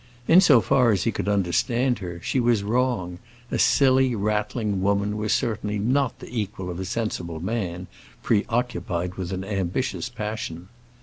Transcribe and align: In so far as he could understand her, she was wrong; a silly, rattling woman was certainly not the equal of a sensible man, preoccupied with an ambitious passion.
In 0.27 0.41
so 0.41 0.61
far 0.61 0.91
as 0.91 1.03
he 1.03 1.11
could 1.11 1.29
understand 1.29 1.99
her, 1.99 2.19
she 2.23 2.39
was 2.39 2.63
wrong; 2.63 3.19
a 3.51 3.59
silly, 3.59 4.15
rattling 4.15 4.81
woman 4.81 5.15
was 5.15 5.31
certainly 5.31 5.77
not 5.77 6.17
the 6.17 6.39
equal 6.41 6.71
of 6.71 6.79
a 6.79 6.85
sensible 6.85 7.39
man, 7.39 7.85
preoccupied 8.23 9.13
with 9.13 9.31
an 9.31 9.43
ambitious 9.45 10.09
passion. 10.09 10.69